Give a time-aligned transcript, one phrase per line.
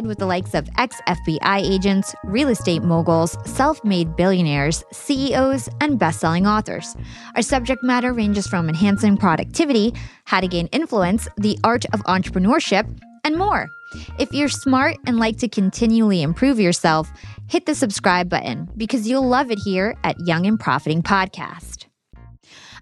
[0.00, 5.98] with the likes of ex FBI agents, real estate moguls, self made billionaires, CEOs, and
[5.98, 6.96] best selling authors.
[7.36, 9.92] Our subject matter ranges from enhancing productivity,
[10.24, 12.86] how to gain influence, the art of entrepreneurship,
[13.24, 13.68] and more.
[14.18, 17.10] If you're smart and like to continually improve yourself,
[17.48, 21.84] hit the subscribe button because you'll love it here at Young and Profiting Podcast.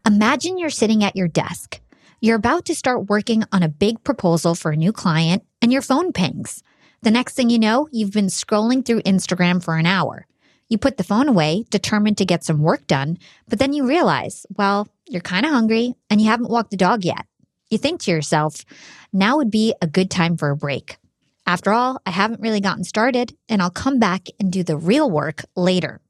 [0.06, 1.80] Imagine you're sitting at your desk.
[2.20, 5.82] You're about to start working on a big proposal for a new client, and your
[5.82, 6.62] phone pings.
[7.02, 10.26] The next thing you know, you've been scrolling through Instagram for an hour.
[10.68, 14.44] You put the phone away, determined to get some work done, but then you realize,
[14.56, 17.24] well, you're kind of hungry and you haven't walked the dog yet.
[17.70, 18.64] You think to yourself,
[19.12, 20.98] now would be a good time for a break.
[21.46, 25.10] After all, I haven't really gotten started, and I'll come back and do the real
[25.10, 26.00] work later.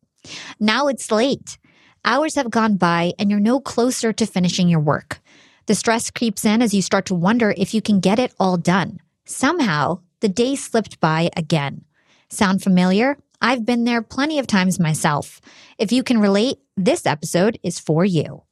[0.59, 1.57] Now it's late.
[2.05, 5.21] Hours have gone by, and you're no closer to finishing your work.
[5.67, 8.57] The stress creeps in as you start to wonder if you can get it all
[8.57, 9.01] done.
[9.25, 11.85] Somehow, the day slipped by again.
[12.29, 13.19] Sound familiar?
[13.43, 15.41] I've been there plenty of times myself.
[15.79, 18.43] If you can relate, this episode is for you.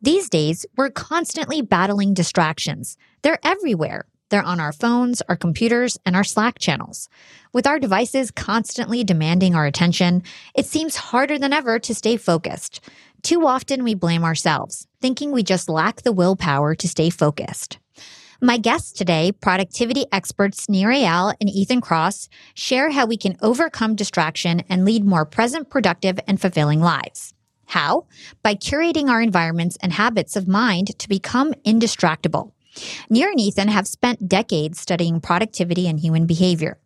[0.00, 2.96] These days, we're constantly battling distractions.
[3.22, 4.06] They're everywhere.
[4.30, 7.08] They're on our phones, our computers, and our Slack channels.
[7.52, 10.22] With our devices constantly demanding our attention,
[10.54, 12.80] it seems harder than ever to stay focused.
[13.22, 17.78] Too often, we blame ourselves, thinking we just lack the willpower to stay focused.
[18.40, 23.96] My guests today, productivity experts Nir Eyal and Ethan Kross, share how we can overcome
[23.96, 27.34] distraction and lead more present, productive, and fulfilling lives.
[27.66, 28.06] How?
[28.44, 32.52] By curating our environments and habits of mind to become indistractable.
[33.10, 36.78] Nir and Ethan have spent decades studying productivity and human behavior.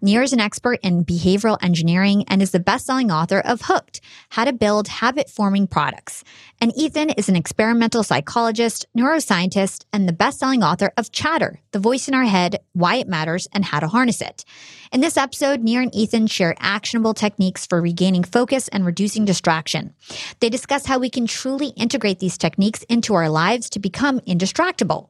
[0.00, 4.44] Nir is an expert in behavioral engineering and is the best-selling author of Hooked: How
[4.44, 6.24] to Build Habit-Forming Products.
[6.60, 12.08] And Ethan is an experimental psychologist, neuroscientist, and the best-selling author of Chatter: The Voice
[12.08, 14.44] in Our Head, Why It Matters, and How to Harness It.
[14.90, 19.94] In this episode, Nir and Ethan share actionable techniques for regaining focus and reducing distraction.
[20.40, 25.08] They discuss how we can truly integrate these techniques into our lives to become indistractable.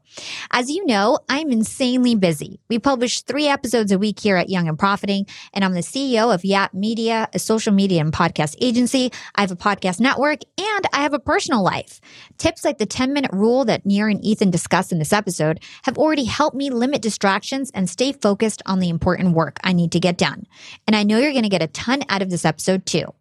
[0.50, 2.60] As you know, I'm insanely busy.
[2.68, 6.34] We publish three episodes a week here at Young and Profiting, and I'm the CEO
[6.34, 9.12] of Yap Media, a social media and podcast agency.
[9.36, 12.00] I have a podcast network, and I have a personal life.
[12.36, 15.98] Tips like the 10 minute rule that Nir and Ethan discuss in this episode have
[15.98, 20.00] already helped me limit distractions and stay focused on the important work I need to
[20.00, 20.46] get done.
[20.86, 23.12] And I know you're going to get a ton out of this episode too.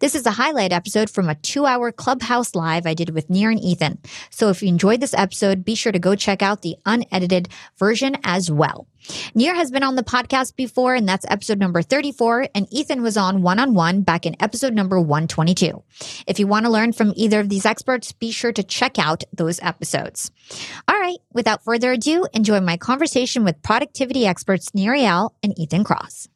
[0.00, 3.50] This is a highlight episode from a two hour clubhouse live I did with Nir
[3.50, 3.98] and Ethan.
[4.30, 8.16] So if you enjoyed this episode, be sure to go check out the unedited version
[8.24, 8.86] as well.
[9.34, 12.48] Nir has been on the podcast before, and that's episode number 34.
[12.54, 15.82] And Ethan was on one on one back in episode number 122.
[16.26, 19.24] If you want to learn from either of these experts, be sure to check out
[19.32, 20.30] those episodes.
[20.86, 25.84] All right, without further ado, enjoy my conversation with productivity experts Nir Eyal and Ethan
[25.84, 26.28] Kross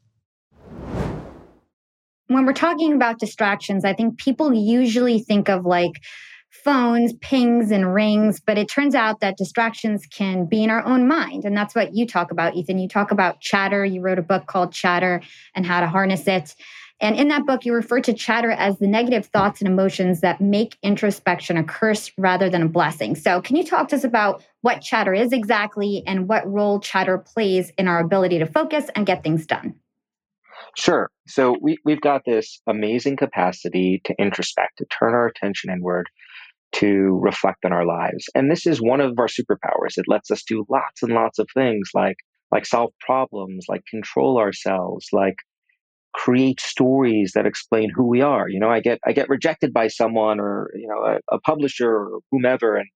[2.28, 6.02] when we're talking about distractions, I think people usually think of like
[6.50, 11.06] phones, pings, and rings, but it turns out that distractions can be in our own
[11.06, 11.44] mind.
[11.44, 12.78] And that's what you talk about, Ethan.
[12.78, 13.84] You talk about chatter.
[13.84, 15.22] You wrote a book called Chatter
[15.54, 16.54] and How to Harness It.
[16.98, 20.40] And in that book, you refer to chatter as the negative thoughts and emotions that
[20.40, 23.14] make introspection a curse rather than a blessing.
[23.14, 27.18] So, can you talk to us about what chatter is exactly and what role chatter
[27.18, 29.74] plays in our ability to focus and get things done?
[30.74, 31.10] Sure.
[31.26, 36.06] So we, we've got this amazing capacity to introspect, to turn our attention inward,
[36.74, 38.26] to reflect on our lives.
[38.34, 39.96] And this is one of our superpowers.
[39.96, 42.16] It lets us do lots and lots of things like
[42.52, 45.36] like solve problems, like control ourselves, like
[46.14, 48.48] create stories that explain who we are.
[48.48, 51.90] You know, I get I get rejected by someone or, you know, a, a publisher
[51.90, 52.88] or whomever and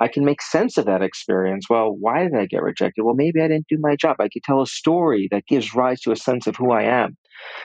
[0.00, 1.66] I can make sense of that experience.
[1.68, 3.02] Well, why did I get rejected?
[3.04, 4.16] Well, maybe I didn't do my job.
[4.18, 7.16] I could tell a story that gives rise to a sense of who I am.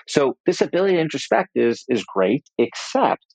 [0.08, 3.26] So this ability to introspect is is great, except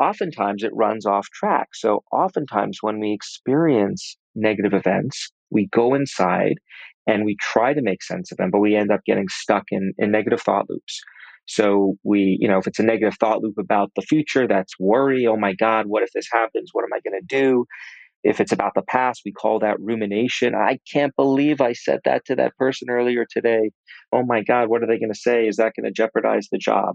[0.00, 1.68] oftentimes it runs off track.
[1.74, 6.54] So oftentimes when we experience negative events, we go inside
[7.06, 9.92] and we try to make sense of them, but we end up getting stuck in,
[9.98, 11.00] in negative thought loops.
[11.46, 15.26] So we, you know, if it's a negative thought loop about the future, that's worry.
[15.26, 16.70] Oh my God, what if this happens?
[16.72, 17.64] What am I going to do?
[18.28, 20.54] If it's about the past, we call that rumination.
[20.54, 23.70] I can't believe I said that to that person earlier today.
[24.12, 25.48] Oh my God, what are they going to say?
[25.48, 26.94] Is that going to jeopardize the job?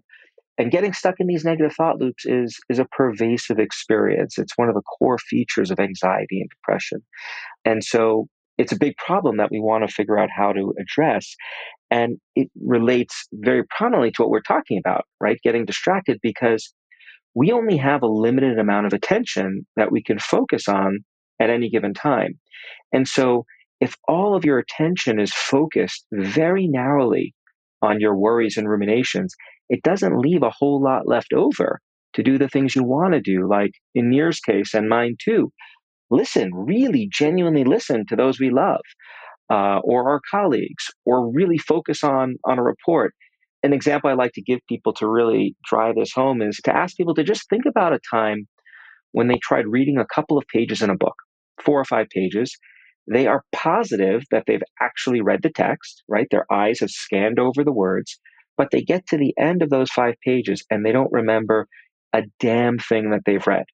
[0.60, 4.38] And getting stuck in these negative thought loops is, is a pervasive experience.
[4.38, 7.00] It's one of the core features of anxiety and depression.
[7.66, 8.28] And so
[8.60, 11.36] it's a big problem that we want to figure out how to address.
[11.90, 15.40] And it relates very prominently to what we're talking about, right?
[15.44, 16.72] Getting distracted because
[17.34, 21.00] we only have a limited amount of attention that we can focus on
[21.40, 22.40] at any given time.
[22.92, 23.46] And so
[23.82, 27.34] if all of your attention is focused very narrowly
[27.82, 29.36] on your worries and ruminations,
[29.70, 31.80] it doesn't leave a whole lot left over
[32.14, 35.52] to do the things you want to do, like in Nir's case and mine too.
[36.10, 38.82] Listen, really genuinely listen to those we love
[39.52, 43.14] uh, or our colleagues, or really focus on, on a report.
[43.64, 46.96] An example I like to give people to really drive this home is to ask
[46.96, 48.48] people to just think about a time
[49.14, 51.16] when they tried reading a couple of pages in a book,
[51.64, 52.56] four or five pages.
[53.12, 56.28] They are positive that they've actually read the text, right?
[56.32, 58.20] Their eyes have scanned over the words,
[58.58, 61.68] but they get to the end of those five pages and they don't remember
[62.14, 63.66] a damn thing that they've read.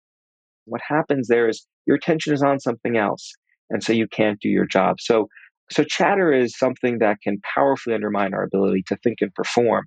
[0.65, 3.33] What happens there is your attention is on something else,
[3.71, 5.01] and so you can't do your job.
[5.01, 5.29] So,
[5.71, 9.87] so chatter is something that can powerfully undermine our ability to think and perform,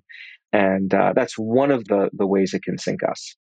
[0.52, 3.36] and uh, that's one of the the ways it can sink us.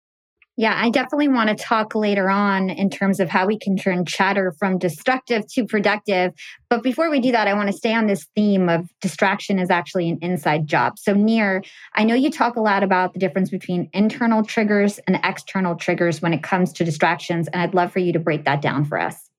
[0.61, 4.05] Yeah, I definitely want to talk later on in terms of how we can turn
[4.05, 6.35] chatter from destructive to productive.
[6.69, 9.71] But before we do that, I want to stay on this theme of distraction is
[9.71, 10.99] actually an inside job.
[10.99, 11.63] So, Nir,
[11.95, 16.21] I know you talk a lot about the difference between internal triggers and external triggers
[16.21, 17.49] when it comes to distractions.
[17.49, 19.31] And I'd love for you to break that down for us.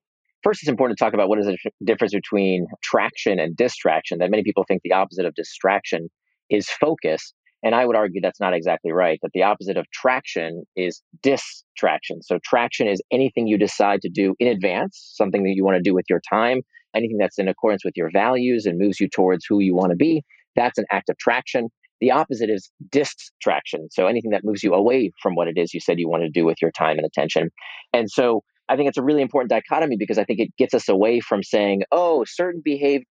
[0.42, 4.18] First, it's important to talk about what is the difference between traction and distraction.
[4.18, 6.10] That many people think the opposite of distraction
[6.50, 7.32] is focus.
[7.64, 12.22] And I would argue that's not exactly right, that the opposite of traction is distraction.
[12.24, 15.82] So, traction is anything you decide to do in advance, something that you want to
[15.82, 16.62] do with your time,
[16.96, 19.96] anything that's in accordance with your values and moves you towards who you want to
[19.96, 20.24] be.
[20.56, 21.70] That's an act of traction.
[22.02, 23.90] The opposite is distraction.
[23.92, 26.30] So, anything that moves you away from what it is you said you want to
[26.30, 27.52] do with your time and attention.
[27.94, 30.88] And so, I think it's a really important dichotomy because I think it gets us
[30.90, 33.06] away from saying, oh, certain behavior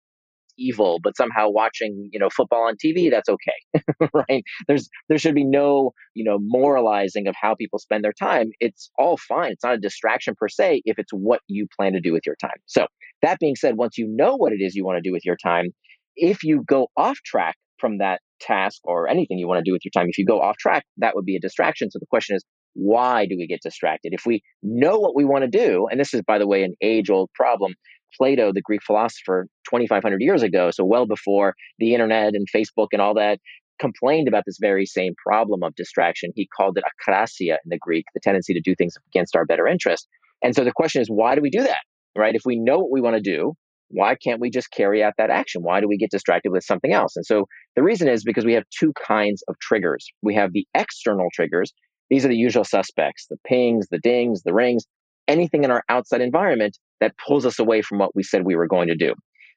[0.58, 4.10] evil, but somehow watching, you know, football on TV, that's okay.
[4.30, 4.44] right?
[4.68, 8.50] There's there should be no, you know, moralizing of how people spend their time.
[8.60, 9.52] It's all fine.
[9.52, 12.36] It's not a distraction per se if it's what you plan to do with your
[12.42, 12.58] time.
[12.66, 12.88] So,
[13.22, 15.38] that being said, once you know what it is you want to do with your
[15.44, 15.68] time,
[16.16, 19.86] if you go off track from that task or anything you want to do with
[19.86, 21.90] your time, if you go off track, that would be a distraction.
[21.92, 22.44] So the question is,
[22.74, 24.14] why do we get distracted?
[24.14, 26.76] If we know what we want to do, and this is, by the way, an
[26.82, 27.74] age old problem,
[28.18, 33.02] Plato, the Greek philosopher, 2,500 years ago, so well before the internet and Facebook and
[33.02, 33.40] all that,
[33.80, 36.32] complained about this very same problem of distraction.
[36.36, 39.68] He called it akrasia in the Greek, the tendency to do things against our better
[39.68, 40.08] interest.
[40.42, 41.82] And so the question is, why do we do that?
[42.18, 42.36] Right?
[42.36, 43.54] If we know what we want to do,
[43.90, 45.62] why can't we just carry out that action?
[45.64, 47.16] Why do we get distracted with something else?
[47.16, 50.06] And so the reason is because we have two kinds of triggers.
[50.22, 51.72] We have the external triggers.
[52.10, 54.86] These are the usual suspects the pings, the dings, the rings,
[55.28, 58.68] anything in our outside environment that pulls us away from what we said we were
[58.68, 59.14] going to do.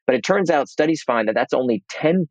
[0.07, 2.27] But it turns out studies find that that's only 10%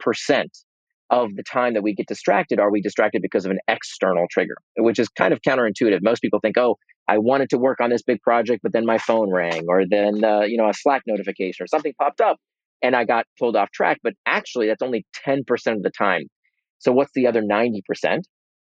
[1.10, 4.56] of the time that we get distracted are we distracted because of an external trigger,
[4.78, 6.00] which is kind of counterintuitive.
[6.02, 6.78] Most people think, oh,
[7.08, 10.24] I wanted to work on this big project, but then my phone rang, or then
[10.24, 12.38] uh, you know a Slack notification or something popped up,
[12.84, 13.98] and I got pulled off track.
[14.04, 15.40] But actually, that's only 10%
[15.74, 16.24] of the time.
[16.78, 17.82] So what's the other 90%?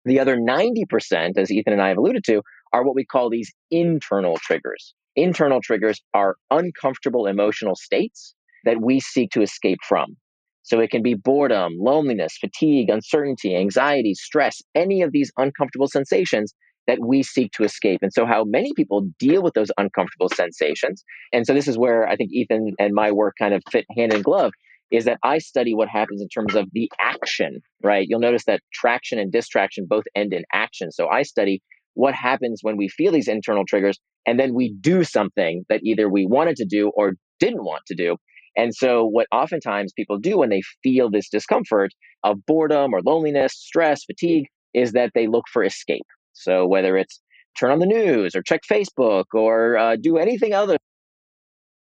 [0.05, 3.53] The other 90%, as Ethan and I have alluded to, are what we call these
[3.71, 4.95] internal triggers.
[5.23, 8.35] Internal triggers are uncomfortable emotional states
[8.65, 10.17] that we seek to escape from.
[10.63, 16.55] So it can be boredom, loneliness, fatigue, uncertainty, anxiety, stress, any of these uncomfortable sensations
[16.87, 18.01] that we seek to escape.
[18.03, 21.05] And so, how many people deal with those uncomfortable sensations.
[21.33, 24.13] And so, this is where I think Ethan and my work kind of fit hand
[24.13, 24.53] in glove
[24.91, 28.07] is that I study what happens in terms of the action, right?
[28.09, 30.91] You'll notice that traction and distraction both end in action.
[30.91, 31.63] So, I study
[31.95, 36.09] what happens when we feel these internal triggers and then we do something that either
[36.09, 38.17] we wanted to do or didn't want to do.
[38.57, 41.93] And so, what oftentimes people do when they feel this discomfort
[42.25, 46.07] of boredom or loneliness, stress, fatigue, is that they look for escape.
[46.33, 47.21] So, whether it's
[47.59, 50.77] turn on the news or check Facebook or uh, do anything other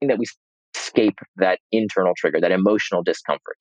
[0.01, 0.25] that we
[0.75, 3.57] escape that internal trigger, that emotional discomfort.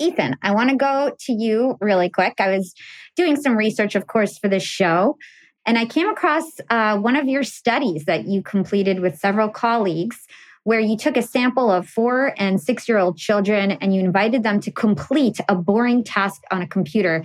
[0.00, 2.34] Ethan, I want to go to you really quick.
[2.40, 2.74] I was
[3.14, 5.16] doing some research, of course, for this show.
[5.64, 10.26] And I came across uh, one of your studies that you completed with several colleagues
[10.64, 14.42] where you took a sample of four and six year old children and you invited
[14.42, 17.24] them to complete a boring task on a computer.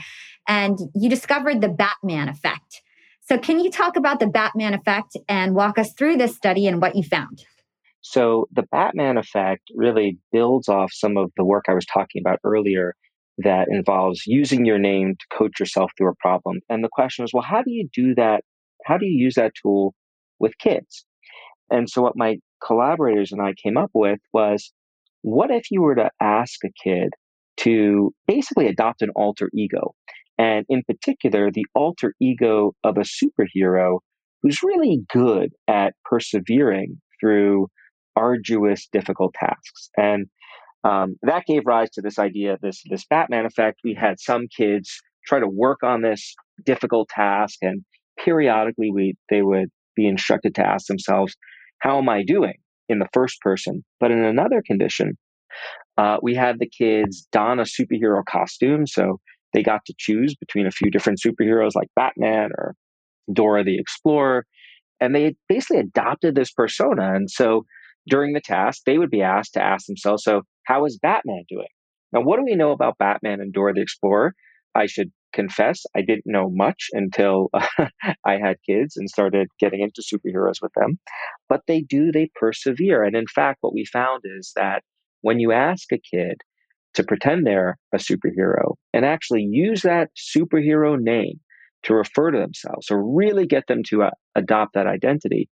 [0.50, 2.82] and you discovered the Batman effect.
[3.27, 6.82] So, can you talk about the Batman effect and walk us through this study and
[6.82, 7.44] what you found?
[8.00, 12.39] So, the Batman effect really builds off some of the work I was talking about
[12.46, 12.96] earlier
[13.39, 16.60] that involves using your name to coach yourself through a problem.
[16.70, 18.44] And the question was, well, how do you do that?
[18.86, 19.94] How do you use that tool
[20.39, 21.06] with kids?
[21.70, 24.72] And so, what my collaborators and I came up with was
[25.22, 27.10] what if you were to ask a kid
[27.58, 29.94] to basically adopt an alter ego?
[30.38, 34.00] And in particular, the alter ego of a superhero
[34.41, 37.67] who's really good at persevering through
[38.15, 39.89] arduous, difficult tasks.
[39.98, 40.27] And
[40.84, 43.79] um, that gave rise to this idea, this this Batman effect.
[43.84, 47.84] We had some kids try to work on this difficult task, and
[48.24, 51.36] periodically we they would be instructed to ask themselves,
[51.79, 52.55] "How am I doing?"
[52.89, 53.84] in the first person.
[54.00, 55.17] But in another condition,
[55.98, 59.19] uh, we had the kids don a superhero costume, so
[59.53, 62.75] they got to choose between a few different superheroes like Batman or
[63.34, 64.46] Dora the Explorer,
[65.00, 67.13] and they basically adopted this persona.
[67.13, 67.65] And so
[68.07, 71.67] during the task, they would be asked to ask themselves, so how is Batman doing?
[72.13, 74.33] Now, what do we know about Batman and Dora the Explorer?
[74.75, 77.65] I should confess, I didn't know much until uh,
[78.25, 80.99] I had kids and started getting into superheroes with them.
[81.49, 83.03] But they do, they persevere.
[83.03, 84.83] And in fact, what we found is that
[85.21, 86.37] when you ask a kid
[86.93, 91.39] to pretend they're a superhero and actually use that superhero name
[91.83, 95.49] to refer to themselves or really get them to uh, adopt that identity,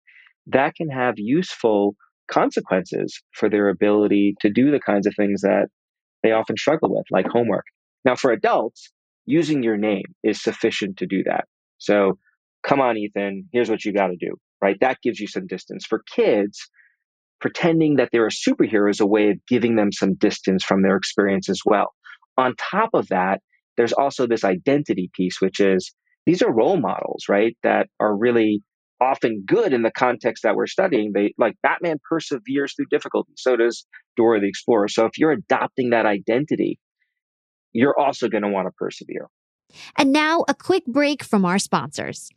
[0.47, 1.95] that can have useful
[2.29, 5.67] consequences for their ability to do the kinds of things that
[6.23, 7.65] they often struggle with, like homework.
[8.03, 8.91] Now, for adults,
[9.25, 11.45] using your name is sufficient to do that.
[11.77, 12.17] So,
[12.65, 14.77] come on, Ethan, here's what you got to do, right?
[14.81, 15.85] That gives you some distance.
[15.85, 16.59] For kids,
[17.41, 20.95] pretending that they're a superhero is a way of giving them some distance from their
[20.95, 21.93] experience as well.
[22.37, 23.41] On top of that,
[23.77, 25.93] there's also this identity piece, which is
[26.25, 27.55] these are role models, right?
[27.63, 28.61] That are really
[29.01, 31.11] often good in the context that we're studying.
[31.13, 33.33] They like Batman perseveres through difficulty.
[33.35, 33.85] So does
[34.15, 34.87] Dora the Explorer.
[34.87, 36.79] So if you're adopting that identity,
[37.73, 39.27] you're also going to want to persevere.
[39.97, 42.29] And now a quick break from our sponsors.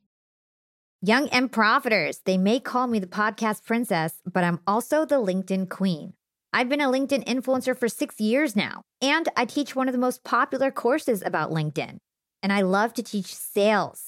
[1.01, 5.69] Young and profiters, they may call me the podcast princess, but I'm also the LinkedIn
[5.69, 6.15] queen.
[6.53, 9.99] I've been a LinkedIn influencer for six years now, and I teach one of the
[9.99, 11.99] most popular courses about LinkedIn.
[12.43, 14.08] And I love to teach sales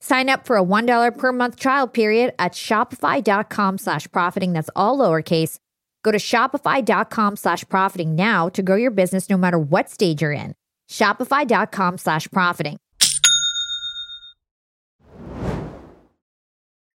[0.00, 4.52] Sign up for a $1 per month trial period at shopify.com slash profiting.
[4.52, 5.58] That's all lowercase.
[6.02, 10.32] Go to shopify.com slash profiting now to grow your business no matter what stage you're
[10.32, 10.54] in.
[10.90, 12.78] Shopify.com slash profiting.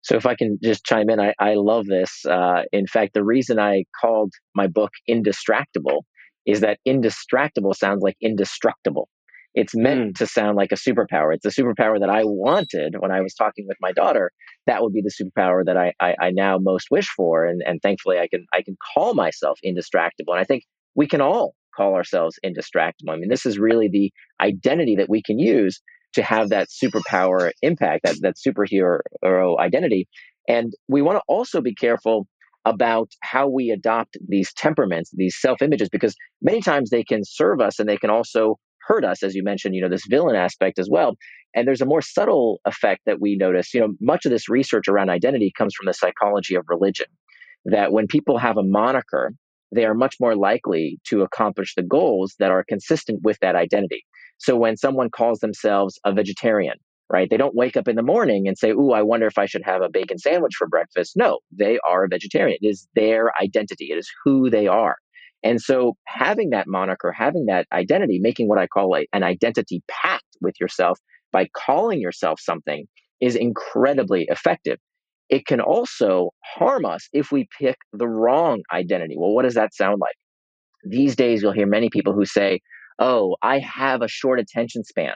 [0.01, 2.25] So if I can just chime in, I, I love this.
[2.27, 6.01] Uh, in fact, the reason I called my book Indistractable
[6.45, 9.09] is that indistractable sounds like indestructible.
[9.55, 10.15] It's meant mm.
[10.17, 11.33] to sound like a superpower.
[11.33, 14.31] It's a superpower that I wanted when I was talking with my daughter.
[14.67, 17.45] That would be the superpower that I, I, I now most wish for.
[17.45, 20.31] And, and thankfully I can I can call myself indistractable.
[20.31, 23.09] And I think we can all call ourselves indistractable.
[23.09, 25.81] I mean, this is really the identity that we can use
[26.13, 28.99] to have that superpower impact, that, that superhero
[29.59, 30.07] identity.
[30.47, 32.27] And we want to also be careful
[32.65, 37.61] about how we adopt these temperaments, these self images, because many times they can serve
[37.61, 40.79] us and they can also hurt us, as you mentioned, you know, this villain aspect
[40.79, 41.15] as well.
[41.53, 43.73] And there's a more subtle effect that we notice.
[43.73, 47.07] You know, much of this research around identity comes from the psychology of religion,
[47.65, 49.31] that when people have a moniker,
[49.73, 54.05] they are much more likely to accomplish the goals that are consistent with that identity.
[54.37, 56.75] So when someone calls themselves a vegetarian,
[57.09, 59.45] right, they don't wake up in the morning and say, Ooh, I wonder if I
[59.45, 61.13] should have a bacon sandwich for breakfast.
[61.15, 62.57] No, they are a vegetarian.
[62.61, 64.97] It is their identity, it is who they are.
[65.45, 69.83] And so having that moniker, having that identity, making what I call a, an identity
[69.89, 70.99] pact with yourself
[71.31, 72.87] by calling yourself something
[73.21, 74.79] is incredibly effective.
[75.29, 79.15] It can also harm us if we pick the wrong identity.
[79.17, 80.15] Well, what does that sound like?
[80.83, 82.61] These days, you'll hear many people who say,
[82.99, 85.15] Oh, I have a short attention span.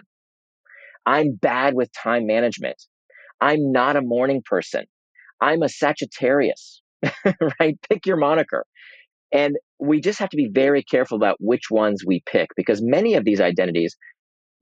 [1.05, 2.77] I'm bad with time management.
[3.41, 4.85] I'm not a morning person.
[5.41, 6.81] I'm a Sagittarius,
[7.59, 7.77] right?
[7.89, 8.65] Pick your moniker.
[9.31, 13.15] And we just have to be very careful about which ones we pick because many
[13.15, 13.95] of these identities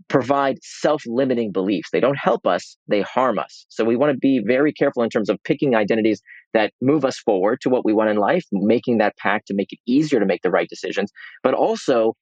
[0.10, 1.90] provide self limiting beliefs.
[1.92, 3.66] They don't help us, they harm us.
[3.70, 6.22] So we want to be very careful in terms of picking identities
[6.54, 9.72] that move us forward to what we want in life, making that pact to make
[9.72, 11.12] it easier to make the right decisions,
[11.44, 12.14] but also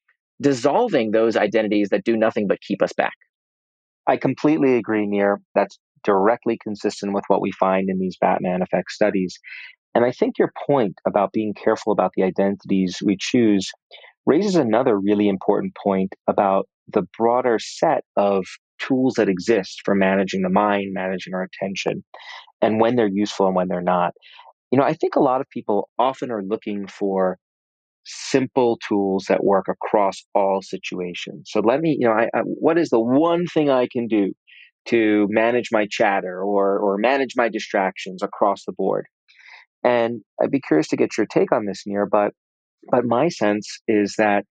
[0.42, 3.14] dissolving those identities that do nothing but keep us back.
[4.06, 5.40] I completely agree, Nir.
[5.54, 9.38] That's directly consistent with what we find in these Batman effect studies.
[9.96, 13.70] And I think your point about being careful about the identities we choose
[14.26, 18.44] raises another really important point about the broader set of
[18.78, 22.04] tools that exist for managing the mind, managing our attention,
[22.60, 24.12] and when they're useful and when they're not.
[24.70, 27.38] You know, I think a lot of people often are looking for
[28.04, 31.48] simple tools that work across all situations.
[31.50, 34.34] So let me, you know, I, I, what is the one thing I can do
[34.88, 39.06] to manage my chatter or or manage my distractions across the board?
[39.86, 42.06] And I'd be curious to get your take on this, Nir.
[42.10, 42.32] But
[42.90, 44.44] but my sense is that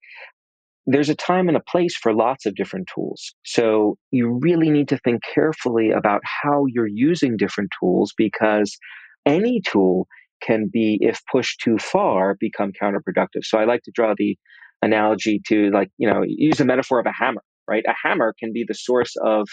[0.87, 3.33] there's a time and a place for lots of different tools.
[3.43, 8.77] So you really need to think carefully about how you're using different tools because
[9.25, 10.07] any tool
[10.41, 13.43] can be, if pushed too far, become counterproductive.
[13.43, 14.37] So I like to draw the
[14.83, 17.83] analogy to like, you know, use the metaphor of a hammer, right?
[17.87, 19.47] A hammer can be the source of,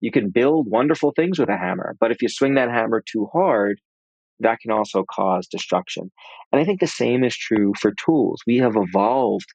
[0.00, 3.26] you can build wonderful things with a hammer, but if you swing that hammer too
[3.32, 3.80] hard,
[4.40, 6.10] that can also cause destruction.
[6.52, 8.40] And I think the same is true for tools.
[8.46, 9.46] We have evolved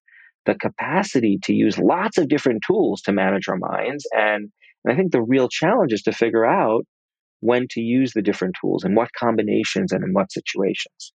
[0.46, 4.06] the capacity to use lots of different tools to manage our minds.
[4.14, 4.50] And,
[4.84, 6.84] and I think the real challenge is to figure out
[7.42, 11.14] when to use the different tools and what combinations and in what situations.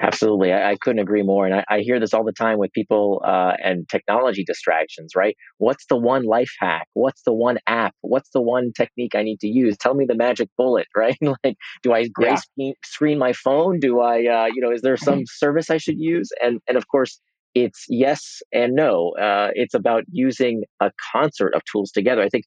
[0.00, 0.52] Absolutely.
[0.52, 1.46] I, I, couldn't agree more.
[1.46, 5.36] And I, I, hear this all the time with people uh, and technology distractions, right?
[5.58, 6.88] What's the one life hack?
[6.94, 7.94] What's the one app?
[8.00, 9.76] What's the one technique I need to use?
[9.76, 11.16] Tell me the magic bullet, right?
[11.44, 12.72] like, do I gray yeah.
[12.84, 13.78] screen my phone?
[13.78, 16.28] Do I, uh, you know, is there some service I should use?
[16.42, 17.20] And, and of course,
[17.54, 19.12] it's yes and no.
[19.20, 22.20] Uh, it's about using a concert of tools together.
[22.20, 22.46] I think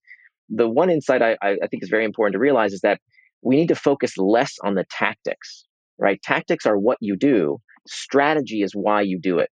[0.50, 3.00] the one insight I, I think is very important to realize is that
[3.42, 5.66] we need to focus less on the tactics,
[6.00, 6.22] right?
[6.22, 7.58] Tactics are what you do,
[7.88, 9.50] strategy is why you do it.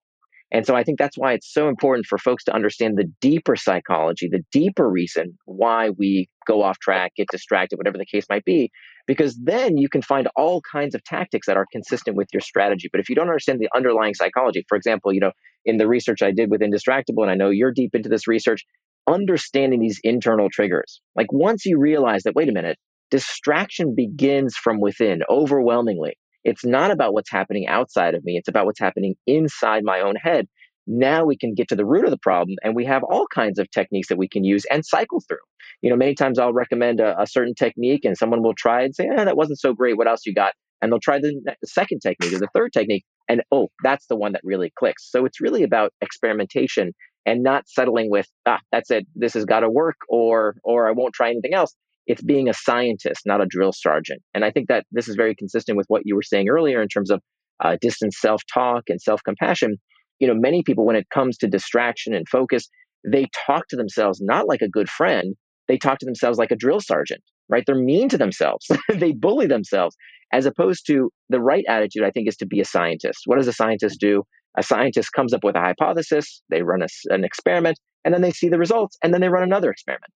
[0.52, 3.56] And so I think that's why it's so important for folks to understand the deeper
[3.56, 8.46] psychology, the deeper reason why we go off track, get distracted, whatever the case might
[8.46, 8.70] be,
[9.08, 12.90] because then you can find all kinds of tactics that are consistent with your strategy.
[12.92, 15.32] But if you don't understand the underlying psychology, for example, you know,
[15.66, 18.64] in the research I did with Indistractable, and I know you're deep into this research,
[19.08, 21.02] understanding these internal triggers.
[21.16, 22.78] Like once you realize that, wait a minute,
[23.12, 26.18] distraction begins from within overwhelmingly.
[26.46, 30.16] It's not about what's happening outside of me, it's about what's happening inside my own
[30.16, 30.48] head.
[30.88, 33.58] Now we can get to the root of the problem, and we have all kinds
[33.58, 35.40] of techniques that we can use and cycle through.
[35.82, 38.96] You know, many times I'll recommend a, a certain technique, and someone will try and
[38.96, 39.98] say, eh, that wasn't so great.
[39.98, 40.54] What else you got?
[40.82, 44.34] And they'll try the, second technique or the third technique, and oh, that's the one
[44.34, 45.10] that really clicks.
[45.10, 46.94] So it's really about experimentation
[47.26, 50.92] and not settling with ah that's it this has got to work or or i
[50.92, 51.76] won't try anything else
[52.08, 54.22] it's being a scientist, not a drill sergeant.
[54.34, 56.88] And I think that this is very consistent with what you were saying earlier in
[56.88, 57.22] terms of
[57.64, 59.78] uh, distance self talk and self compassion.
[60.20, 62.70] You know, many people, when it comes to distraction and focus,
[63.06, 65.36] they talk to themselves not like a good friend,
[65.68, 67.64] they talk to themselves like a drill sergeant, right?
[67.66, 69.96] They're mean to themselves, they bully themselves,
[70.32, 73.22] as opposed to the right attitude, I think, is to be a scientist.
[73.26, 74.24] What does a scientist do?
[74.58, 78.32] A scientist comes up with a hypothesis, they run a, an experiment, and then they
[78.32, 80.12] see the results, and then they run another experiment.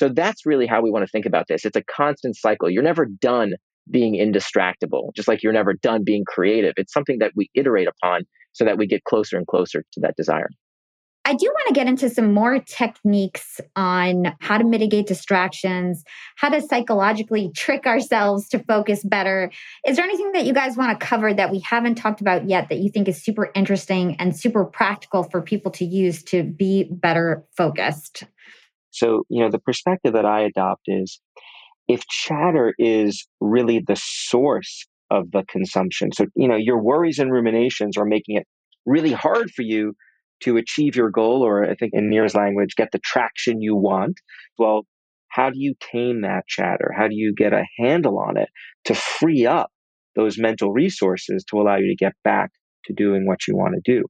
[0.00, 1.66] So that's really how we want to think about this.
[1.66, 2.70] It's a constant cycle.
[2.70, 3.52] You're never done
[3.90, 6.72] being indistractable, just like you're never done being creative.
[6.78, 10.16] It's something that we iterate upon so that we get closer and closer to that
[10.16, 10.48] desire.
[11.26, 16.02] I do want to get into some more techniques on how to mitigate distractions,
[16.36, 19.52] how to psychologically trick ourselves to focus better.
[19.86, 22.70] Is there anything that you guys want to cover that we haven't talked about yet
[22.70, 26.84] that you think is super interesting and super practical for people to use to be
[26.90, 28.24] better focused?
[28.90, 31.20] So, you know, the perspective that I adopt is
[31.88, 37.32] if chatter is really the source of the consumption, so, you know, your worries and
[37.32, 38.46] ruminations are making it
[38.86, 39.94] really hard for you
[40.42, 44.18] to achieve your goal, or I think in Nir's language, get the traction you want.
[44.58, 44.86] Well,
[45.28, 46.92] how do you tame that chatter?
[46.96, 48.48] How do you get a handle on it
[48.86, 49.70] to free up
[50.16, 52.50] those mental resources to allow you to get back
[52.86, 54.04] to doing what you want to do?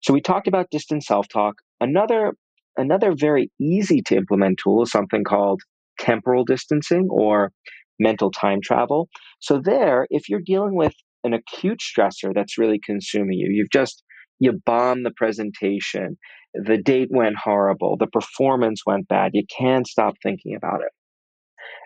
[0.00, 1.54] So we talked about distant self talk.
[1.80, 2.32] Another
[2.76, 5.60] Another very easy to implement tool is something called
[5.98, 7.52] temporal distancing or
[7.98, 9.08] mental time travel.
[9.40, 14.02] So there, if you're dealing with an acute stressor that's really consuming you, you've just
[14.40, 16.16] you bombed the presentation,
[16.54, 20.90] the date went horrible, the performance went bad, you can't stop thinking about it.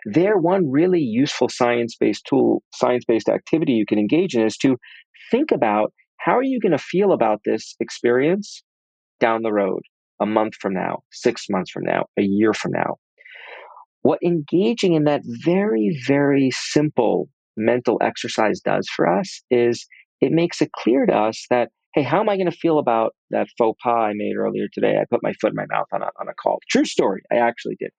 [0.05, 4.77] There, one really useful science-based tool, science-based activity you can engage in is to
[5.29, 8.63] think about how are you going to feel about this experience
[9.19, 9.81] down the road
[10.19, 12.95] a month from now, six months from now, a year from now.
[14.01, 19.85] What engaging in that very, very simple mental exercise does for us is
[20.21, 23.13] it makes it clear to us that, hey, how am I going to feel about
[23.31, 24.97] that faux pas I made earlier today?
[24.97, 26.59] I put my foot in my mouth on a, on a call.
[26.69, 27.21] True story.
[27.31, 27.89] I actually did.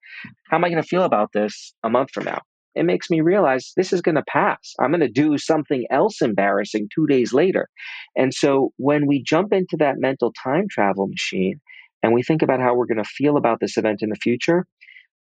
[0.51, 2.41] How am I going to feel about this a month from now?
[2.75, 4.73] It makes me realize this is going to pass.
[4.79, 7.69] I'm going to do something else embarrassing two days later.
[8.15, 11.61] And so when we jump into that mental time travel machine,
[12.03, 14.67] and we think about how we're going to feel about this event in the future,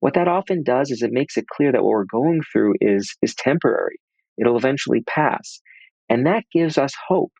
[0.00, 3.16] what that often does is it makes it clear that what we're going through is,
[3.22, 3.98] is temporary.
[4.38, 5.60] It'll eventually pass.
[6.08, 7.32] And that gives us hope.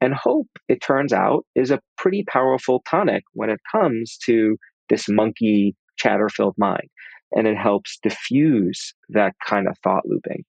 [0.00, 4.56] And hope, it turns out, is a pretty powerful tonic when it comes to
[4.88, 6.88] this monkey chatter filled mind.
[7.32, 10.44] And it helps diffuse that kind of thought looping.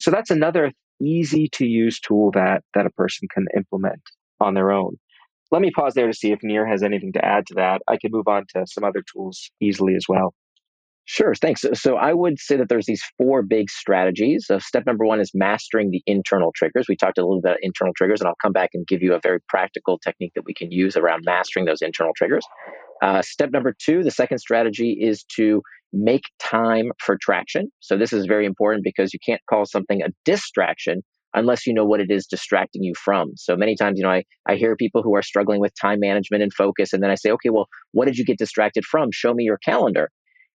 [0.00, 4.00] So that's another easy to use tool that, that a person can implement
[4.40, 4.96] on their own
[5.50, 7.82] let me pause there to see if Nir has anything to add to that.
[7.88, 10.34] I could move on to some other tools easily as well.
[11.06, 11.64] Sure, thanks.
[11.74, 14.46] So I would say that there's these four big strategies.
[14.46, 16.86] So step number one is mastering the internal triggers.
[16.88, 19.12] We talked a little bit about internal triggers, and I'll come back and give you
[19.12, 22.46] a very practical technique that we can use around mastering those internal triggers.
[23.02, 25.60] Uh, step number two, the second strategy is to
[25.92, 27.70] make time for traction.
[27.80, 31.02] So this is very important because you can't call something a distraction
[31.34, 33.32] unless you know what it is distracting you from.
[33.36, 36.42] So many times, you know, I, I hear people who are struggling with time management
[36.42, 39.10] and focus, and then I say, okay, well, what did you get distracted from?
[39.12, 40.10] Show me your calendar.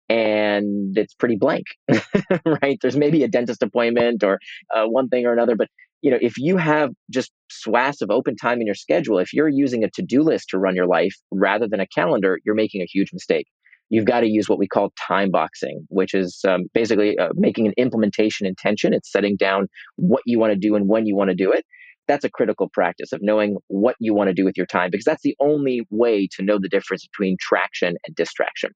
[0.10, 1.66] And it's pretty blank,
[2.62, 2.78] right?
[2.82, 4.40] There's maybe a dentist appointment or
[4.74, 5.68] uh, one thing or another, but
[6.02, 9.50] you know, if you have just swaths of open time in your schedule, if you're
[9.50, 12.86] using a to-do list to run your life rather than a calendar, you're making a
[12.86, 13.48] huge mistake
[13.90, 17.68] you've got to use what we call time boxing, which is um, basically uh, making
[17.68, 18.94] an implementation intention.
[18.94, 21.66] It's setting down what you want to do and when you want to do it.
[22.08, 25.04] That's a critical practice of knowing what you want to do with your time because
[25.04, 28.72] that's the only way to know the difference between traction and distraction.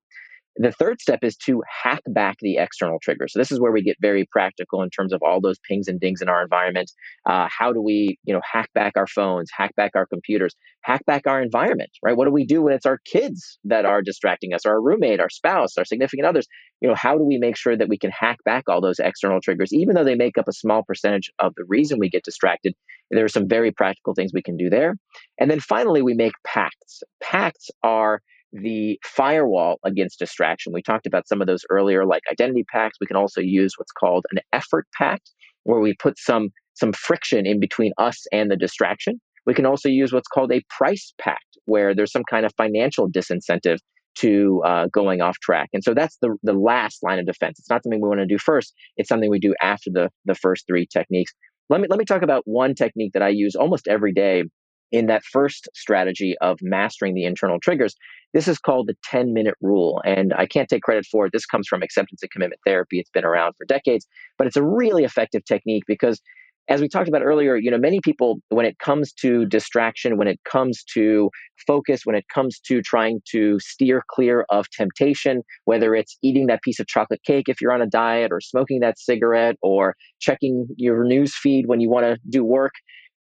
[0.57, 3.27] The third step is to hack back the external trigger.
[3.27, 5.99] So this is where we get very practical in terms of all those pings and
[5.99, 6.91] dings in our environment.
[7.25, 11.05] Uh, how do we, you know, hack back our phones, hack back our computers, hack
[11.05, 12.17] back our environment, right?
[12.17, 15.21] What do we do when it's our kids that are distracting us, or our roommate,
[15.21, 16.47] our spouse, our significant others?
[16.81, 19.39] You know, how do we make sure that we can hack back all those external
[19.39, 22.73] triggers, even though they make up a small percentage of the reason we get distracted?
[23.09, 24.95] There are some very practical things we can do there.
[25.39, 27.03] And then finally, we make pacts.
[27.21, 28.21] Pacts are
[28.53, 30.73] the firewall against distraction.
[30.73, 32.97] We talked about some of those earlier, like identity pacts.
[32.99, 35.31] We can also use what's called an effort pact,
[35.63, 39.19] where we put some some friction in between us and the distraction.
[39.45, 43.09] We can also use what's called a price pact, where there's some kind of financial
[43.09, 43.77] disincentive
[44.19, 45.69] to uh, going off track.
[45.73, 47.59] And so that's the the last line of defense.
[47.59, 48.73] It's not something we want to do first.
[48.97, 51.33] It's something we do after the the first three techniques.
[51.69, 54.43] Let me let me talk about one technique that I use almost every day
[54.91, 57.95] in that first strategy of mastering the internal triggers.
[58.33, 60.01] This is called the 10 minute rule.
[60.05, 61.31] And I can't take credit for it.
[61.33, 62.99] This comes from acceptance and commitment therapy.
[62.99, 66.21] It's been around for decades, but it's a really effective technique because
[66.69, 70.27] as we talked about earlier, you know, many people, when it comes to distraction, when
[70.27, 71.29] it comes to
[71.67, 76.61] focus, when it comes to trying to steer clear of temptation, whether it's eating that
[76.61, 80.67] piece of chocolate cake if you're on a diet, or smoking that cigarette, or checking
[80.77, 82.73] your news feed when you want to do work,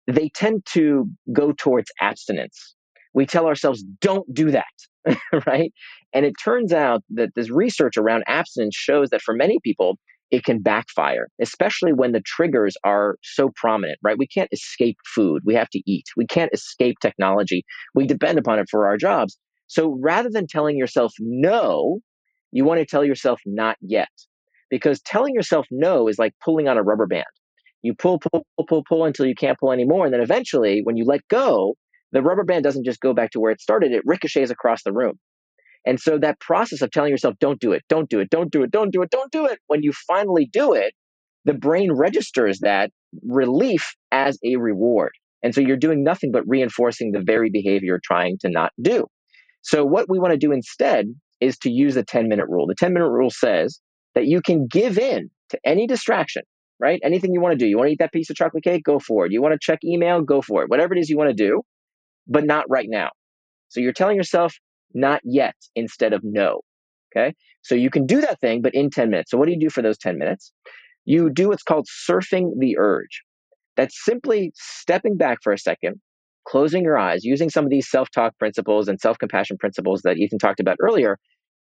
[0.08, 2.74] they tend to go towards abstinence.
[3.14, 5.16] We tell ourselves, don't do that,
[5.46, 5.72] right?
[6.14, 9.98] And it turns out that this research around abstinence shows that for many people,
[10.30, 14.18] it can backfire, especially when the triggers are so prominent, right?
[14.18, 15.42] We can't escape food.
[15.44, 16.04] We have to eat.
[16.16, 17.64] We can't escape technology.
[17.94, 19.38] We depend upon it for our jobs.
[19.68, 22.00] So rather than telling yourself no,
[22.52, 24.08] you want to tell yourself not yet.
[24.70, 27.24] Because telling yourself no is like pulling on a rubber band.
[27.82, 30.04] You pull, pull, pull, pull, pull until you can't pull anymore.
[30.04, 31.74] And then eventually, when you let go,
[32.12, 34.92] the rubber band doesn't just go back to where it started, it ricochets across the
[34.92, 35.18] room.
[35.86, 38.62] And so that process of telling yourself, don't do it, don't do it, don't do
[38.62, 40.92] it, don't do it, don't do it, when you finally do it,
[41.44, 42.90] the brain registers that
[43.26, 45.12] relief as a reward.
[45.42, 49.06] And so you're doing nothing but reinforcing the very behavior you're trying to not do.
[49.62, 51.06] So what we want to do instead
[51.40, 52.66] is to use the 10 minute rule.
[52.66, 53.80] The 10 minute rule says
[54.14, 56.42] that you can give in to any distraction
[56.80, 57.00] right?
[57.02, 57.66] Anything you want to do.
[57.68, 58.84] You want to eat that piece of chocolate cake?
[58.84, 59.32] Go for it.
[59.32, 60.22] You want to check email?
[60.22, 60.70] Go for it.
[60.70, 61.62] Whatever it is you want to do,
[62.26, 63.10] but not right now.
[63.68, 64.54] So you're telling yourself
[64.94, 66.60] not yet instead of no.
[67.16, 67.34] Okay.
[67.62, 69.30] So you can do that thing, but in 10 minutes.
[69.30, 70.52] So what do you do for those 10 minutes?
[71.04, 73.22] You do what's called surfing the urge.
[73.76, 76.00] That's simply stepping back for a second,
[76.46, 80.18] closing your eyes, using some of these self talk principles and self compassion principles that
[80.18, 81.18] Ethan talked about earlier,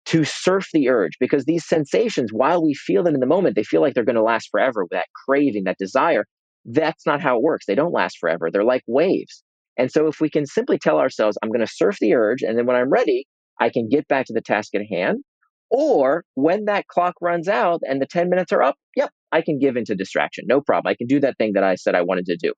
[0.06, 3.64] to surf the urge because these sensations, while we feel them in the moment, they
[3.64, 4.86] feel like they're going to last forever.
[4.92, 6.26] That craving, that desire,
[6.66, 7.66] that's not how it works.
[7.66, 8.50] They don't last forever.
[8.52, 9.44] They're like waves.
[9.78, 12.58] And so if we can simply tell ourselves, I'm going to surf the urge, and
[12.58, 13.26] then when I'm ready,
[13.60, 15.24] I can get back to the task at hand.
[15.70, 19.60] Or when that clock runs out and the 10 minutes are up, yep, I can
[19.60, 20.46] give into distraction.
[20.48, 20.90] No problem.
[20.90, 22.54] I can do that thing that I said I wanted to do.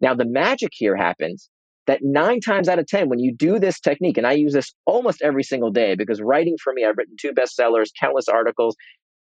[0.00, 1.48] Now, the magic here happens
[1.86, 4.72] that nine times out of 10, when you do this technique, and I use this
[4.86, 8.76] almost every single day because writing for me, I've written two bestsellers, countless articles,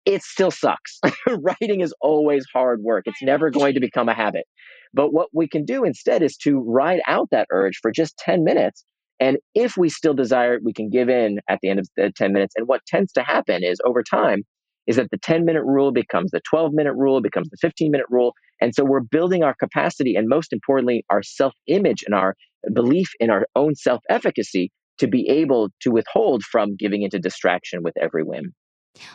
[0.05, 0.99] it still sucks.
[1.27, 3.03] writing is always hard work.
[3.05, 4.45] It's never going to become a habit.
[4.93, 8.43] But what we can do instead is to ride out that urge for just 10
[8.43, 8.85] minutes.
[9.19, 12.11] And if we still desire it, we can give in at the end of the
[12.15, 12.53] 10 minutes.
[12.57, 14.43] And what tends to happen is over time,
[14.87, 18.07] is that the 10 minute rule becomes the 12 minute rule, becomes the 15 minute
[18.09, 18.33] rule.
[18.61, 22.35] And so we're building our capacity and most importantly, our self image and our
[22.73, 27.83] belief in our own self efficacy to be able to withhold from giving into distraction
[27.83, 28.53] with every whim.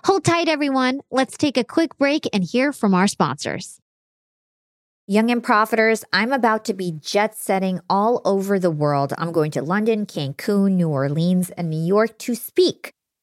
[0.04, 1.00] Hold tight, everyone.
[1.10, 3.78] Let's take a quick break and hear from our sponsors.
[5.06, 9.14] Young and Profiters, I'm about to be jet setting all over the world.
[9.16, 12.92] I'm going to London, Cancun, New Orleans, and New York to speak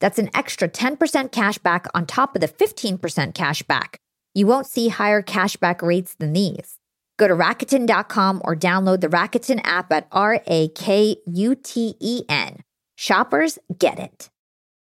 [0.00, 4.00] That's an extra 10% cash back on top of the 15% cash back.
[4.34, 6.78] You won't see higher cashback rates than these.
[7.18, 12.22] Go to Rakuten.com or download the Rakuten app at R A K U T E
[12.28, 12.62] N.
[12.96, 14.30] Shoppers get it.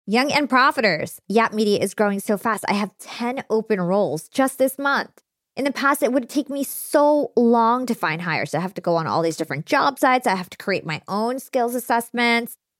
[0.07, 1.19] Young and Profiters.
[1.27, 2.63] Yap Media is growing so fast.
[2.67, 5.21] I have 10 open roles just this month.
[5.55, 8.53] In the past, it would take me so long to find hires.
[8.53, 10.27] I have to go on all these different job sites.
[10.27, 12.57] I have to create my own skills assessments.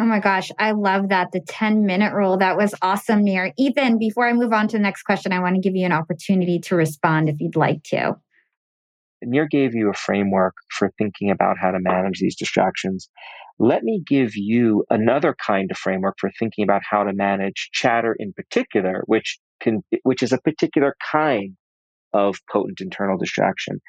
[0.00, 1.32] Oh my gosh, I love that.
[1.32, 2.38] The 10 minute rule.
[2.38, 3.52] That was awesome, Nir.
[3.58, 5.92] Ethan, before I move on to the next question, I want to give you an
[5.92, 8.16] opportunity to respond if you'd like to.
[9.22, 13.08] Nir gave you a framework for thinking about how to manage these distractions.
[13.58, 18.14] Let me give you another kind of framework for thinking about how to manage chatter
[18.16, 21.56] in particular, which can, which is a particular kind
[22.12, 23.80] of potent internal distraction.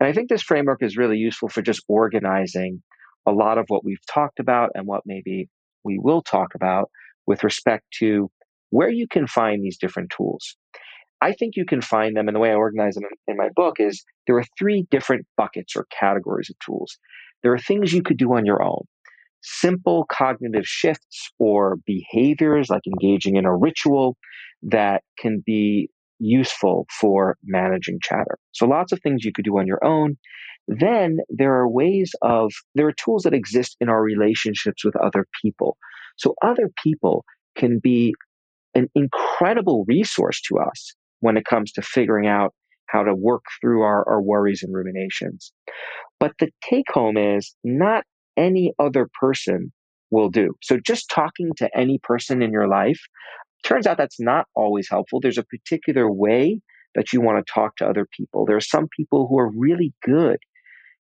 [0.00, 2.82] And I think this framework is really useful for just organizing
[3.26, 5.50] a lot of what we've talked about and what maybe
[5.88, 6.90] we will talk about
[7.26, 8.30] with respect to
[8.70, 10.56] where you can find these different tools.
[11.20, 13.48] I think you can find them, and the way I organize them in, in my
[13.56, 16.96] book is there are three different buckets or categories of tools.
[17.42, 18.84] There are things you could do on your own
[19.42, 24.16] simple cognitive shifts or behaviors like engaging in a ritual
[24.62, 25.88] that can be
[26.18, 28.38] useful for managing chatter.
[28.52, 30.16] So lots of things you could do on your own.
[30.66, 35.26] Then there are ways of, there are tools that exist in our relationships with other
[35.42, 35.76] people.
[36.16, 37.24] So other people
[37.56, 38.14] can be
[38.74, 42.54] an incredible resource to us when it comes to figuring out
[42.86, 45.52] how to work through our, our worries and ruminations.
[46.20, 48.04] But the take home is not
[48.36, 49.72] any other person
[50.10, 50.54] will do.
[50.62, 53.00] So just talking to any person in your life
[53.64, 55.20] turns out that's not always helpful.
[55.20, 56.60] There's a particular way
[56.94, 58.44] that you want to talk to other people.
[58.46, 60.38] There are some people who are really good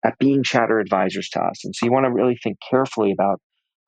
[0.05, 1.63] at being chatter advisors to us.
[1.63, 3.39] And so you want to really think carefully about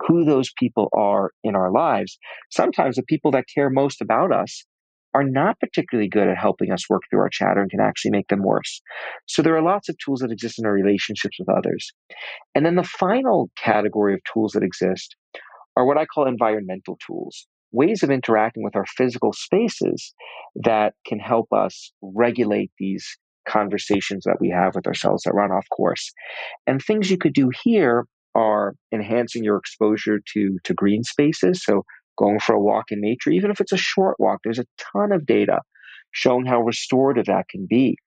[0.05, 2.17] who those people are in our lives.
[2.51, 4.65] Sometimes the people that care most about us
[5.13, 8.27] are not particularly good at helping us work through our chatter and can actually make
[8.27, 8.81] them worse.
[9.27, 11.89] So there are lots of tools that exist in our relationships with others.
[12.53, 15.15] And then the final category of tools that exist
[15.77, 20.13] are what I call environmental tools, ways of interacting with our physical spaces
[20.55, 23.05] that can help us regulate these
[23.47, 26.11] conversations that we have with ourselves that run off course.
[26.65, 31.63] And things you could do here are enhancing your exposure to, to green spaces.
[31.63, 31.83] So
[32.17, 35.11] going for a walk in nature, even if it's a short walk, there's a ton
[35.11, 35.59] of data
[36.11, 37.97] showing how restorative that can be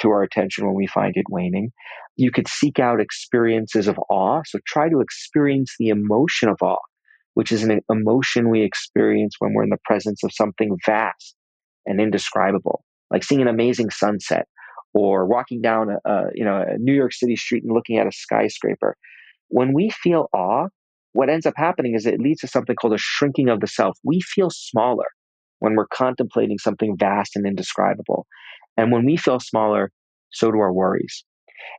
[0.00, 1.70] to our attention when we find it waning.
[2.16, 4.42] You could seek out experiences of awe.
[4.46, 6.76] So try to experience the emotion of awe,
[7.34, 11.34] which is an emotion we experience when we're in the presence of something vast
[11.86, 14.46] and indescribable, like seeing an amazing sunset
[14.94, 18.06] or walking down a, a you know a New York City street and looking at
[18.06, 18.96] a skyscraper.
[19.48, 20.68] When we feel awe,
[21.12, 23.96] what ends up happening is it leads to something called a shrinking of the self.
[24.04, 25.06] We feel smaller
[25.58, 28.26] when we're contemplating something vast and indescribable.
[28.76, 29.90] And when we feel smaller,
[30.32, 31.24] so do our worries.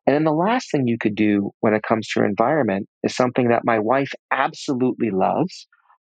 [0.06, 3.16] And then the last thing you could do when it comes to your environment is
[3.16, 5.68] something that my wife absolutely loves,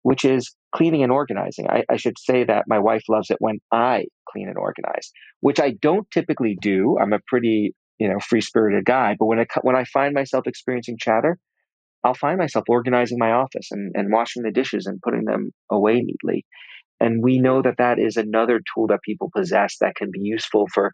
[0.03, 1.69] which is cleaning and organizing.
[1.69, 5.11] I, I, should say that my wife loves it when I clean and organize,
[5.41, 6.97] which I don't typically do.
[7.01, 9.17] I'm a pretty, you know, free spirited guy.
[9.19, 11.39] But when I, when I find myself experiencing chatter,
[12.05, 16.01] I'll find myself organizing my office and, and washing the dishes and putting them away
[16.01, 16.47] neatly.
[17.01, 20.67] And we know that that is another tool that people possess that can be useful
[20.73, 20.93] for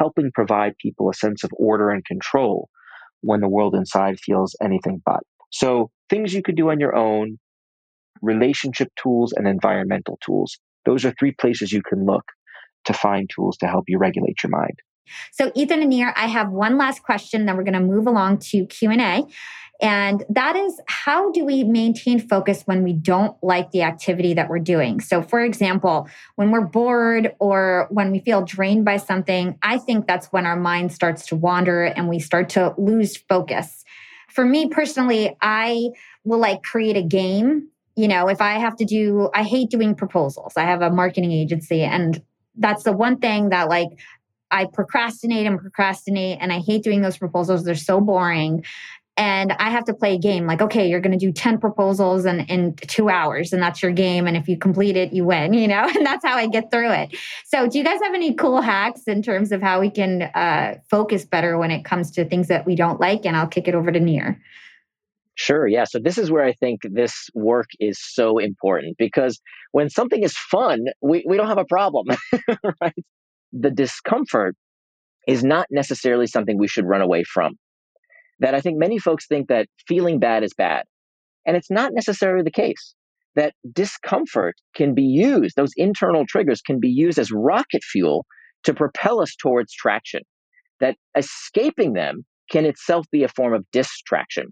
[0.00, 2.68] helping provide people a sense of order and control
[3.20, 5.20] when the world inside feels anything but.
[5.52, 7.38] So, things you could do on your own,
[8.22, 10.58] relationship tools, and environmental tools.
[10.86, 12.24] Those are three places you can look
[12.86, 14.78] to find tools to help you regulate your mind.
[15.32, 18.38] So, Ethan and Nir, I have one last question, then we're going to move along
[18.50, 19.24] to Q&A.
[19.82, 24.50] And that is how do we maintain focus when we don't like the activity that
[24.50, 25.00] we're doing?
[25.00, 30.06] So, for example, when we're bored or when we feel drained by something, I think
[30.06, 33.84] that's when our mind starts to wander and we start to lose focus.
[34.28, 35.90] For me personally, I
[36.24, 37.68] will like create a game.
[37.96, 40.52] You know, if I have to do, I hate doing proposals.
[40.56, 42.22] I have a marketing agency and
[42.56, 43.88] that's the one thing that like
[44.50, 47.64] I procrastinate and procrastinate and I hate doing those proposals.
[47.64, 48.64] They're so boring
[49.20, 52.24] and I have to play a game like, okay, you're going to do 10 proposals
[52.24, 54.26] in, in two hours, and that's your game.
[54.26, 56.92] And if you complete it, you win, you know, and that's how I get through
[56.92, 57.14] it.
[57.44, 60.76] So, do you guys have any cool hacks in terms of how we can uh,
[60.88, 63.26] focus better when it comes to things that we don't like?
[63.26, 64.40] And I'll kick it over to Nir.
[65.34, 65.66] Sure.
[65.66, 65.84] Yeah.
[65.84, 69.38] So this is where I think this work is so important because
[69.72, 72.06] when something is fun, we, we don't have a problem,
[72.80, 73.04] right?
[73.52, 74.56] The discomfort
[75.26, 77.56] is not necessarily something we should run away from
[78.40, 80.84] that I think many folks think that feeling bad is bad.
[81.46, 82.94] And it's not necessarily the case.
[83.36, 88.26] That discomfort can be used, those internal triggers can be used as rocket fuel
[88.64, 90.22] to propel us towards traction.
[90.80, 94.46] That escaping them can itself be a form of distraction.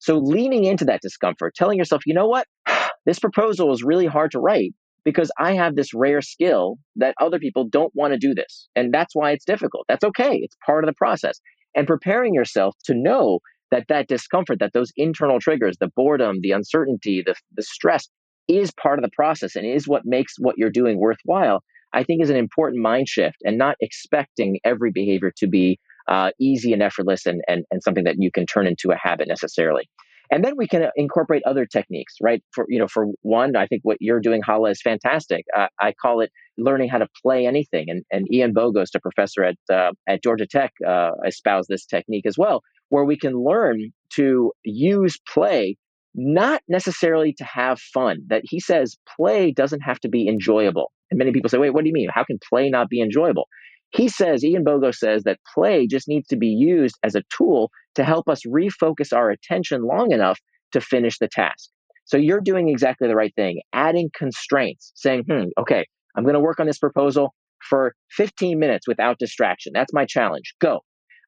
[0.00, 2.46] So leaning into that discomfort, telling yourself, you know what,
[3.06, 4.72] this proposal is really hard to write
[5.04, 8.68] because I have this rare skill that other people don't want to do this.
[8.76, 9.84] And that's why it's difficult.
[9.88, 10.38] That's okay.
[10.42, 11.40] It's part of the process
[11.74, 13.40] and preparing yourself to know
[13.70, 18.08] that that discomfort, that those internal triggers, the boredom, the uncertainty, the, the stress
[18.48, 22.22] is part of the process and is what makes what you're doing worthwhile, I think
[22.22, 25.78] is an important mind shift and not expecting every behavior to be
[26.08, 29.28] uh, easy and effortless and, and, and something that you can turn into a habit
[29.28, 29.88] necessarily.
[30.32, 32.42] And then we can incorporate other techniques, right?
[32.52, 35.44] For you know, for one, I think what you're doing, Hala, is fantastic.
[35.54, 37.90] Uh, I call it learning how to play anything.
[37.90, 42.24] And, and Ian Bogost, a professor at uh, at Georgia Tech, uh, espoused this technique
[42.26, 45.76] as well, where we can learn to use play
[46.14, 48.20] not necessarily to have fun.
[48.28, 50.92] That he says play doesn't have to be enjoyable.
[51.10, 52.08] And many people say, wait, what do you mean?
[52.12, 53.48] How can play not be enjoyable?
[53.94, 57.70] He says, Ian Bogost says that play just needs to be used as a tool
[57.96, 60.40] to help us refocus our attention long enough
[60.72, 61.70] to finish the task.
[62.06, 65.86] So you're doing exactly the right thing, adding constraints, saying, hmm, okay,
[66.16, 67.34] I'm going to work on this proposal.
[67.70, 69.72] for 15 minutes without distraction.
[69.74, 70.54] That's my challenge.
[70.60, 70.80] Go.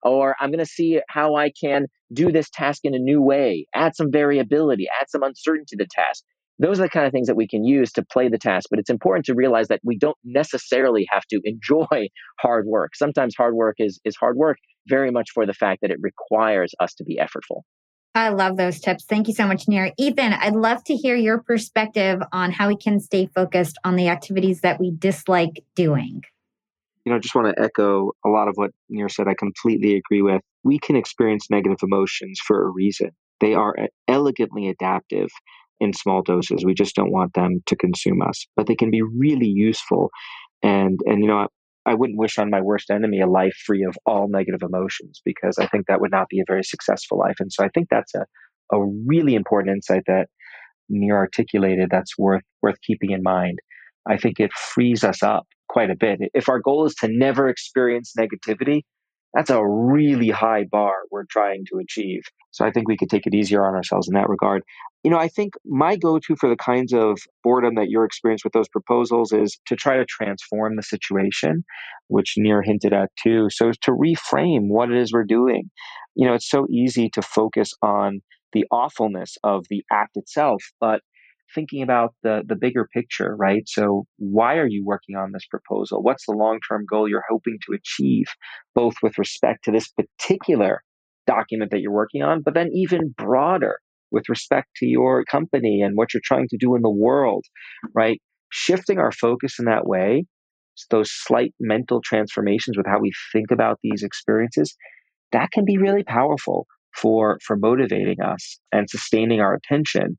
[0.02, 3.66] Or I'm going to see how I can do this task in a new way,
[3.74, 6.24] add some variability, add some uncertainty to the task.
[6.59, 8.68] Those are the kind of things that we can use to play the task.
[8.70, 12.09] But it's important to realize that we don't necessarily have to enjoy
[12.40, 12.94] hard work.
[12.94, 16.72] Sometimes hard work is, is hard work very much for the fact that it requires
[16.80, 17.62] us to be effortful.
[18.16, 19.05] I love those tips.
[19.05, 19.90] Thank you so much, Nir.
[19.98, 24.09] Ethan, I'd love to hear your perspective on how we can stay focused on the
[24.09, 26.22] activities that we dislike doing.
[27.05, 29.26] You know, I just want to echo a lot of what Nir said.
[29.26, 30.40] I completely agree with.
[30.62, 33.11] We can experience negative emotions for a reason.
[33.40, 33.74] They are
[34.07, 35.28] elegantly adaptive
[35.81, 36.64] in small doses.
[36.64, 40.11] We just don't want them to consume us, but they can be really useful.
[40.62, 41.49] And and you know,
[41.87, 45.59] I wouldn't wish on my worst enemy a life free of all negative emotions because
[45.59, 47.37] I think that would not be a very successful life.
[47.41, 48.25] And so I think that's a,
[48.72, 50.29] a really important insight that
[50.89, 53.59] Nir articulated that's worth worth keeping in mind.
[54.09, 56.20] I think it frees us up quite a bit.
[56.35, 58.83] If our goal is to never experience negativity,
[59.35, 62.22] that's a really high bar we're trying to achieve.
[62.53, 64.62] So I think we could take it easier on ourselves in that regard.
[65.03, 68.45] You know, I think my go to for the kinds of boredom that you're experiencing
[68.47, 71.64] with those proposals is to try to transform the situation,
[72.09, 73.49] which Nir hinted at too.
[73.51, 75.68] So to reframe what it is we're doing.
[76.14, 78.20] You know, it's so easy to focus on
[78.53, 81.01] the awfulness of the act itself, but
[81.55, 83.62] thinking about the the bigger picture, right?
[83.66, 86.03] So why are you working on this proposal?
[86.03, 88.26] What's the long-term goal you're hoping to achieve,
[88.74, 90.82] both with respect to this particular
[91.26, 93.78] document that you're working on, but then even broader
[94.11, 97.45] with respect to your company and what you're trying to do in the world,
[97.95, 98.20] right?
[98.51, 100.26] Shifting our focus in that way,
[100.90, 104.76] those slight mental transformations with how we think about these experiences,
[105.32, 110.16] that can be really powerful for for motivating us and sustaining our attention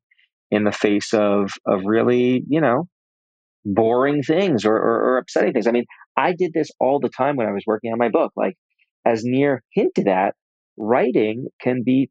[0.51, 2.87] in the face of of really you know
[3.65, 5.67] boring things or, or, or upsetting things.
[5.67, 5.85] I mean,
[6.15, 8.31] I did this all the time when I was working on my book.
[8.35, 8.55] Like
[9.05, 10.35] as Nir hinted at,
[10.77, 12.09] writing can be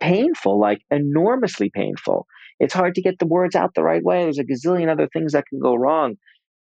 [0.00, 2.26] painful, like enormously painful.
[2.60, 4.22] It's hard to get the words out the right way.
[4.22, 6.14] There's a gazillion other things that can go wrong.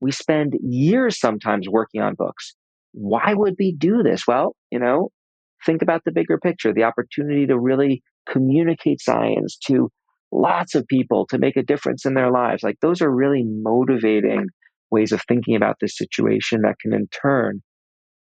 [0.00, 2.54] We spend years sometimes working on books.
[2.92, 4.26] Why would we do this?
[4.26, 5.11] Well, you know,
[5.64, 9.90] think about the bigger picture, the opportunity to really communicate science to
[10.33, 12.62] lots of people to make a difference in their lives.
[12.62, 14.47] Like those are really motivating
[14.91, 17.62] ways of thinking about this situation that can in turn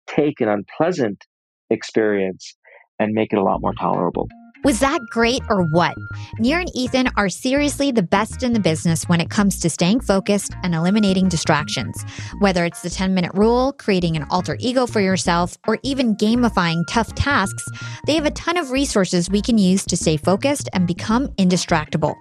[0.07, 1.23] take an unpleasant
[1.69, 2.55] experience
[2.99, 4.27] and make it a lot more tolerable.
[4.65, 5.95] Was that great or what?
[6.37, 10.01] Nir and Ethan are seriously the best in the business when it comes to staying
[10.01, 12.03] focused and eliminating distractions.
[12.39, 16.83] Whether it's the 10 minute rule, creating an alter ego for yourself, or even gamifying
[16.89, 17.63] tough tasks,
[18.05, 22.15] they have a ton of resources we can use to stay focused and become indistractable.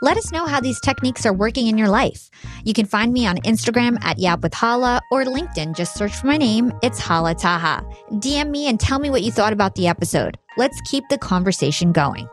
[0.00, 2.30] Let us know how these techniques are working in your life.
[2.64, 5.74] You can find me on Instagram at Yap with Hala or LinkedIn.
[5.74, 6.72] Just search for my name.
[6.84, 7.84] It's Hala Taha.
[8.12, 10.38] DM me and tell me what you thought about the episode.
[10.56, 12.28] Let's keep the conversation going.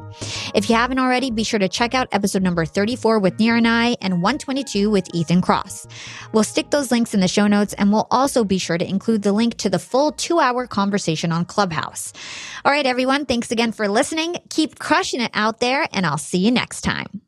[0.55, 3.67] If you haven't already, be sure to check out episode number 34 with Nir and
[3.67, 5.85] I and 122 with Ethan Kross.
[6.33, 9.21] We'll stick those links in the show notes and we'll also be sure to include
[9.21, 12.11] the link to the full two hour conversation on Clubhouse.
[12.65, 14.35] All right, everyone, thanks again for listening.
[14.49, 17.21] Keep crushing it out there, and I'll see you next time.